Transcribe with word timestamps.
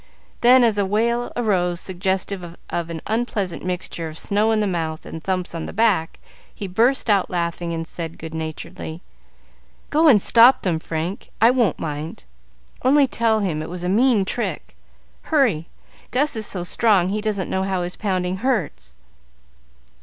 Then, 0.41 0.63
as 0.63 0.79
a 0.79 0.83
wail 0.83 1.31
arose 1.35 1.79
suggestive 1.79 2.57
of 2.71 2.89
an 2.89 3.03
unpleasant 3.05 3.63
mixture 3.63 4.07
of 4.07 4.17
snow 4.17 4.51
in 4.51 4.59
the 4.59 4.65
mouth 4.65 5.05
and 5.05 5.21
thumps 5.23 5.53
on 5.53 5.67
the 5.67 5.73
back, 5.73 6.17
he 6.51 6.65
burst 6.67 7.07
out 7.07 7.29
laughing, 7.29 7.71
and 7.71 7.85
said, 7.85 8.17
good 8.17 8.33
naturedly, 8.33 9.03
"Go 9.91 10.07
and 10.07 10.19
stop 10.19 10.63
them, 10.63 10.79
Frank; 10.79 11.29
I 11.39 11.51
won't 11.51 11.77
mind, 11.77 12.23
only 12.81 13.05
tell 13.05 13.41
him 13.41 13.61
it 13.61 13.69
was 13.69 13.83
a 13.83 13.89
mean 13.89 14.25
trick. 14.25 14.75
Hurry! 15.29 15.67
Gus 16.09 16.35
is 16.35 16.47
so 16.47 16.63
strong 16.63 17.09
he 17.09 17.21
doesn't 17.21 17.47
know 17.51 17.61
how 17.61 17.83
his 17.83 17.95
pounding 17.95 18.37
hurts." 18.37 18.95